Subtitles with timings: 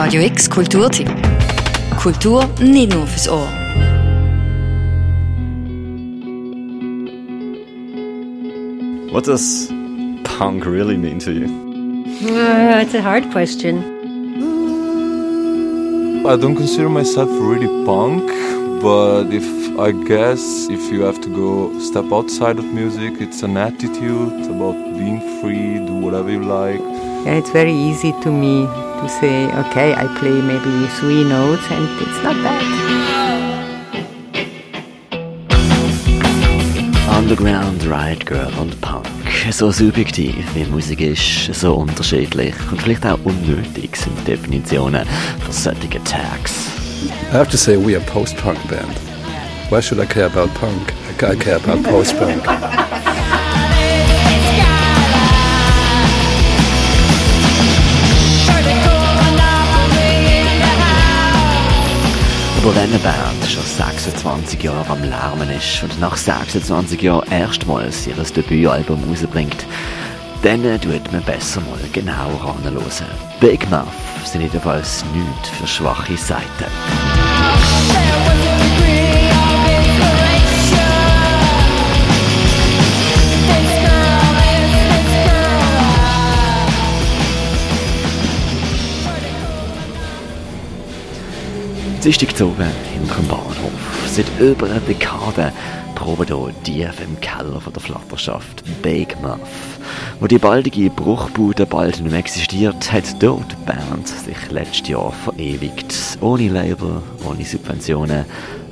[0.00, 1.08] Radio X Kulturtipp.
[2.00, 3.48] Kultur nicht nur fürs Ohr.
[9.10, 9.68] What does
[10.22, 11.46] punk really mean to you?
[12.22, 13.82] Uh, it's a hard question.
[16.24, 18.30] I don't consider myself really punk,
[18.80, 19.44] but if
[19.80, 24.76] I guess if you have to go step outside of music, it's an attitude about
[24.96, 26.78] being free, do whatever you like.
[27.26, 28.68] Yeah, it's very easy to me
[29.00, 32.62] to say, okay, I play maybe three notes and it's not bad.
[37.08, 39.06] Underground, Riot Grrrl und Punk.
[39.50, 45.06] So subjektiv wie Musik ist, so unterschiedlich und vielleicht auch unnötig sind Definitionen
[45.44, 46.70] für solche Tags.
[47.32, 48.96] I have to say we are post-punk band.
[49.70, 50.92] Why should I care about punk?
[51.22, 52.42] I care about post-punk.
[62.58, 68.06] Aber wenn eine Band schon 26 Jahre am Lärmen ist und nach 26 Jahren erstmals
[68.08, 69.64] ihr Debütalbum rausbringt,
[70.42, 72.82] dann tut man besser mal genauer anhören.
[73.40, 73.86] Big Muff
[74.24, 76.66] sind jedenfalls nichts für schwache Seiten.
[92.04, 93.72] Dienstag zu oben hinter dem Bahnhof.
[94.06, 95.52] Seit über einer Dekade
[95.96, 99.80] proben hier tief im Keller von der Flatterschaft Big Muff.
[100.20, 105.12] Wo die baldige Bruchbude bald nicht mehr existiert, hat dort die Band sich letztes Jahr
[105.12, 105.92] verewigt.
[106.20, 108.24] Ohne Label, ohne Subventionen,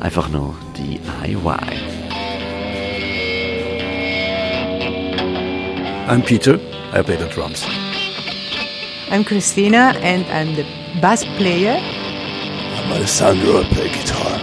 [0.00, 1.56] einfach nur DIY.
[6.06, 6.56] I'm Peter,
[6.92, 7.64] I play the drums.
[9.10, 10.66] I'm Christina and I'm the
[11.00, 11.80] bass player.
[12.92, 14.38] Alessandro, I play guitar.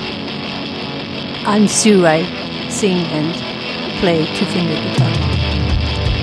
[1.45, 2.05] I'm Sue.
[2.05, 2.23] I
[2.69, 3.33] sing and
[3.99, 5.31] play two-finger guitar.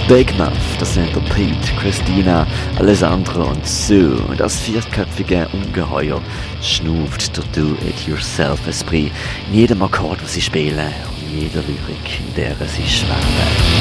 [0.08, 2.46] Big Muff, das sind Pete, Christina,
[2.78, 4.16] Alessandro und Sue.
[4.28, 6.20] Und das vierköpfige Ungeheuer
[6.62, 9.12] schnuft der Do-it-yourself-Esprit
[9.48, 13.77] in jedem Akkord, was sie spielen und in jeder Lyrik, in der sie schwärmen.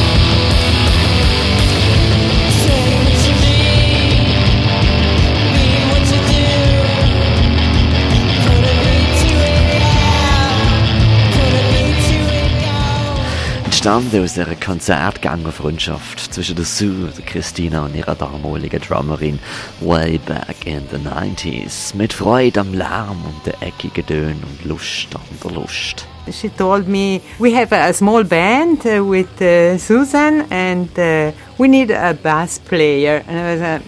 [13.87, 19.39] Entstanden aus einer Konzertgängerfreundschaft zwischen der Sue, der Christina und ihrer damaligen Drummerin
[19.79, 21.95] way back in the 90s.
[21.95, 26.05] Mit Freude am Lärm und der eckigen Töne und Lust an der Lust.
[26.29, 31.69] She told me we have a small band uh, with uh, Susan and uh, we
[31.69, 33.23] need a bass player.
[33.25, 33.79] And I was uh,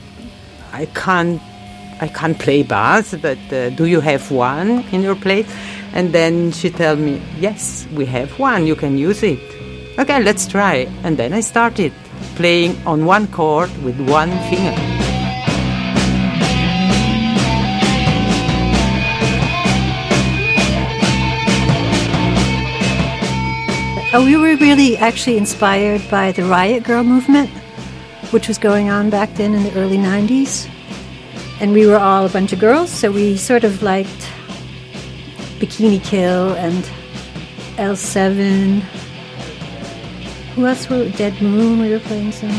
[0.82, 1.42] I can't
[2.00, 3.38] I can't play bass, but
[3.76, 5.48] do you have one in your place?
[5.94, 8.66] And then she told me, yes, we have one.
[8.66, 9.60] You can use it.
[10.00, 10.88] Okay, let's try.
[11.04, 11.92] And then I started
[12.36, 14.74] playing on one chord with one finger.
[24.14, 27.50] Oh, we were really actually inspired by the Riot Grrrl movement,
[28.32, 30.70] which was going on back then in the early 90s.
[31.60, 34.32] And we were all a bunch of girls, so we sort of liked
[35.60, 36.86] Bikini Kill and
[37.76, 39.09] L7.
[40.56, 42.50] Who's Who Dead Moon Will vorhin sang.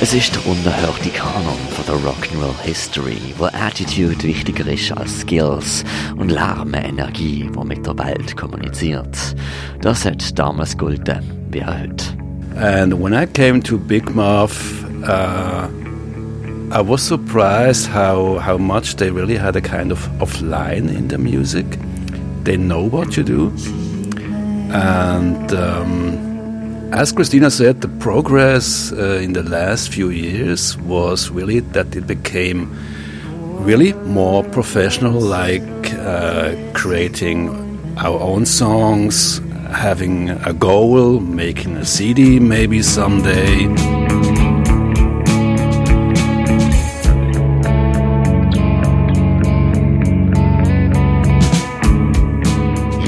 [0.00, 1.56] Es ist der unerhörte Kanon
[1.94, 5.84] der Rock'n'Roll History, wo Attitude wichtiger ist als Skills
[6.16, 9.16] und Lärm Energie, wo mit der Welt kommuniziert.
[9.80, 12.04] Das hat damals gelten, wie auch heute.
[12.56, 15.68] And when I came to Big Muff, uh,
[16.72, 21.18] I was surprised how, how much they really had a kind of, of in the
[21.18, 21.66] music.
[22.44, 23.52] They know what you do.
[24.72, 26.33] And um,
[26.94, 32.06] as Christina said, the progress uh, in the last few years was really that it
[32.06, 32.70] became
[33.64, 35.62] really more professional, like
[35.94, 37.50] uh, creating
[37.98, 39.38] our own songs,
[39.72, 44.03] having a goal, making a CD maybe someday.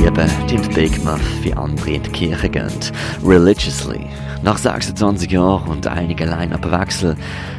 [0.07, 2.71] Eben, die Big Muff wie andere in die Kirche gehen.
[3.25, 4.07] Religiously.
[4.45, 7.17] Nach 26 Jahren und einigen Line-Up-Wechsel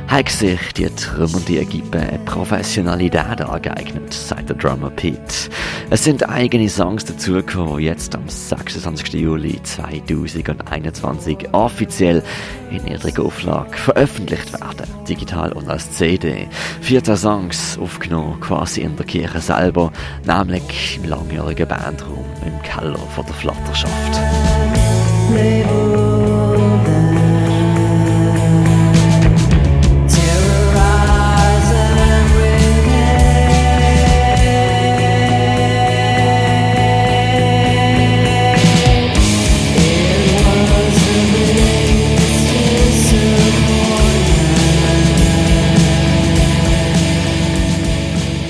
[0.08, 5.50] hat sich die trümmernde Equipe eine Professionalität angeeignet, sagt der Drummer Pete.
[5.90, 9.16] Es sind eigene Songs dazugekommen, die jetzt am 26.
[9.16, 12.24] Juli 2021 offiziell
[12.72, 16.48] in ihrer Auflage veröffentlicht werden, digital und als CD.
[16.80, 19.92] 14 Songs aufgenommen quasi in der Kirche selber,
[20.26, 23.94] nämlich im langjährigen Bandraum im Keller von der Flatterschaft.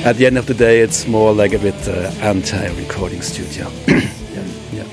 [0.08, 3.70] At the end of the day, it's more like a bit uh, anti-recording studio.
[3.88, 4.10] yeah,
[4.72, 4.86] yeah.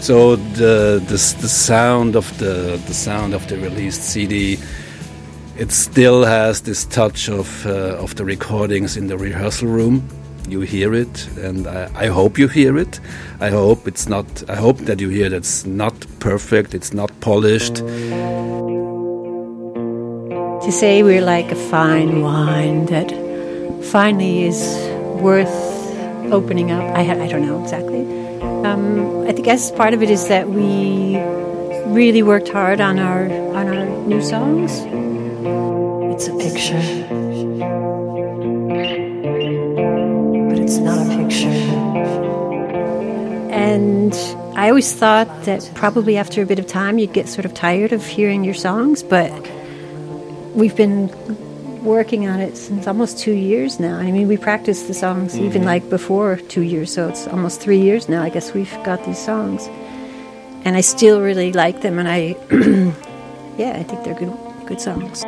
[0.00, 4.58] So the, the the sound of the the sound of the released CD,
[5.56, 10.02] it still has this touch of uh, of the recordings in the rehearsal room.
[10.48, 12.98] You hear it, and I, I hope you hear it.
[13.38, 14.26] I hope it's not.
[14.50, 16.74] I hope that you hear that's not perfect.
[16.74, 17.76] It's not polished.
[20.64, 23.27] To say we're like a fine wine that
[23.82, 24.60] finally is
[25.20, 25.48] worth
[26.32, 26.82] opening up.
[26.96, 28.02] I, I don't know exactly.
[28.64, 31.16] Um, I guess part of it is that we
[31.86, 34.72] really worked hard on our on our new songs.
[36.14, 36.82] It's a picture,
[40.48, 41.48] but it's not a picture.
[43.50, 44.14] And
[44.56, 47.92] I always thought that probably after a bit of time you'd get sort of tired
[47.92, 49.30] of hearing your songs, but
[50.54, 51.08] we've been
[51.82, 53.96] working on it since almost two years now.
[53.96, 55.46] I mean, we practiced the songs mm-hmm.
[55.46, 58.22] even like before two years, so it's almost three years now.
[58.22, 59.66] I guess we've got these songs,
[60.64, 62.36] and I still really like them, and I,
[63.58, 64.36] yeah, I think they're good,
[64.66, 65.24] good songs.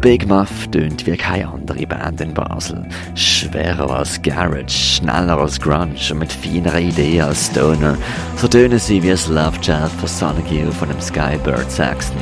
[0.00, 2.86] Big Muff tönt wie keine andere Band in Basel.
[3.16, 7.96] Schwerer als Garage, schneller als Grunge und mit feinerer Idee als Stoner.
[8.36, 12.16] So tönen sie wie das Love Child von Sonic Youth von dem Skybird Saxon.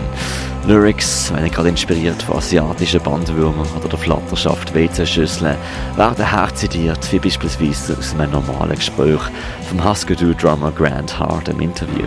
[0.66, 5.56] Lyrics, wenn ich gerade inspiriert von asiatischen Bandwürmern oder der Flatterschaft WC-Schüsseln,
[5.96, 9.20] werden herzitiert, wie beispielsweise aus einem normalen Gespräch
[9.68, 12.06] vom Husker-Du-Drummer Grant Hart im Interview.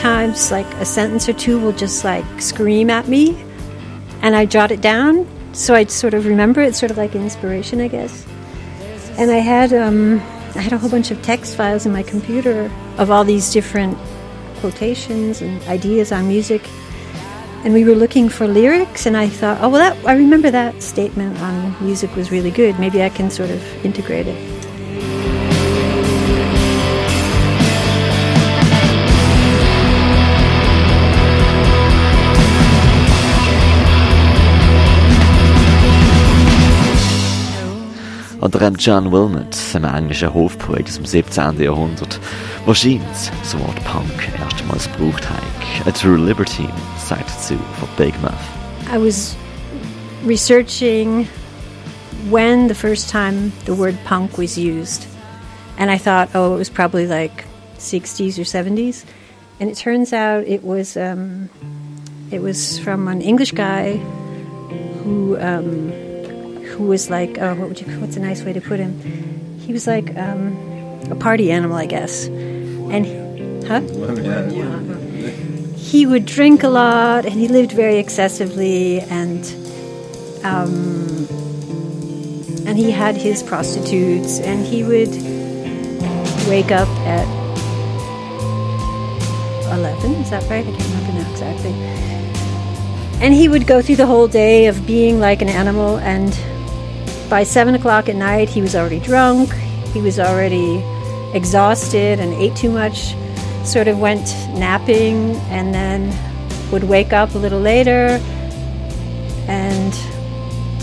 [0.00, 3.36] Sometimes, like a sentence or two will just like scream at me,
[4.22, 7.82] and I jot it down so I sort of remember it, sort of like inspiration,
[7.82, 8.26] I guess.
[9.18, 10.14] And I had um,
[10.54, 13.98] I had a whole bunch of text files in my computer of all these different
[14.60, 16.66] quotations and ideas on music.
[17.62, 20.82] And we were looking for lyrics, and I thought, oh well, that I remember that
[20.82, 22.78] statement on music was really good.
[22.78, 24.60] Maybe I can sort of integrate it.
[38.40, 41.60] Oder dem John Wilmot, einem englischen Hofpoet aus dem 17.
[41.60, 42.18] Jahrhundert,
[42.64, 43.00] wahrscheinlich
[43.42, 45.86] das Wort Punk erstmals gebraucht hat.
[45.86, 48.32] A True Libertine sagt dazu von Big Muff.
[48.92, 49.36] I was
[50.24, 51.28] researching
[52.30, 55.06] when the first time the word punk was used.
[55.78, 57.44] And I thought, oh, it was probably like
[57.78, 59.04] 60s or 70s.
[59.60, 61.50] And it turns out it was um,
[62.30, 63.96] it was from an English guy
[65.04, 65.92] who um,
[66.70, 67.86] who was like, oh, what would you?
[68.00, 68.92] What's a nice way to put him?
[69.60, 70.56] He was like um,
[71.10, 72.26] a party animal, I guess.
[72.26, 73.06] And
[73.66, 73.80] huh?
[75.90, 79.44] he would drink a lot and he lived very excessively and
[80.44, 81.26] um,
[82.66, 85.10] and he had his prostitutes and he would
[86.48, 87.26] wake up at
[89.72, 91.72] 11 is that right i can't remember now exactly
[93.20, 96.32] and he would go through the whole day of being like an animal and
[97.30, 99.52] by 7 o'clock at night he was already drunk
[99.94, 100.82] he was already
[101.32, 103.14] exhausted and ate too much
[103.64, 104.26] sort of went
[104.58, 106.12] napping and then
[106.72, 108.20] would wake up a little later
[109.48, 109.92] and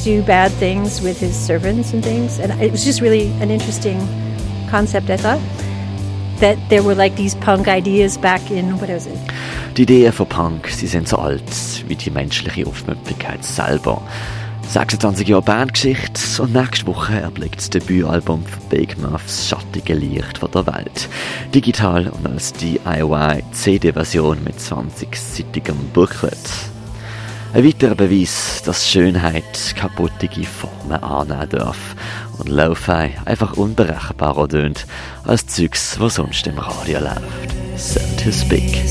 [0.04, 2.39] do bad things with his servants and things.
[2.39, 4.00] And it was just really an interesting
[4.70, 5.42] concept, I thought.
[6.39, 9.18] that there were like these punk ideas back in what was it?
[9.74, 11.44] Die Ideen von Punk, sie sind so alt
[11.88, 14.01] wie die menschliche Aufmerksamkeit selber.
[14.70, 20.52] 26 Jahre Bandgeschichte und nächste Woche erblickt das Debütalbum von Big Muffs schattige Licht von
[20.52, 21.08] der Welt.
[21.56, 26.38] Digital und als DIY CD-Version mit 20-seitigem Booklet.
[27.54, 31.96] Ein weiterer Beweis, dass Schönheit kaputtige Formen annehmen darf
[32.38, 34.86] und Lo-Fi einfach unberechenbarer tönt
[35.24, 37.56] als Zeugs, was sonst im Radio läuft.
[37.78, 38.84] So to speak.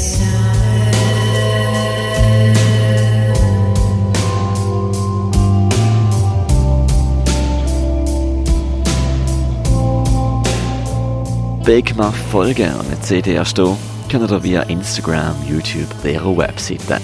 [11.66, 13.76] Big Muff folgen und eine CD erstehen,
[14.08, 17.00] könnt ihr via Instagram, YouTube oder ihrer Webseite.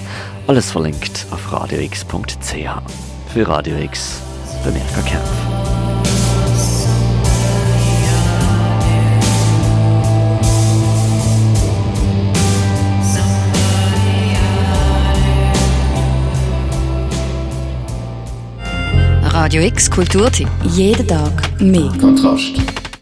[0.46, 2.54] Alles verlinkt auf radiox.ch.
[3.34, 4.22] Für Radio X,
[4.64, 5.28] der Mirka Kempf.
[19.24, 20.48] Radio X Kulturtipp.
[20.62, 21.90] Jeden Tag mehr.
[22.00, 22.71] Kontrast.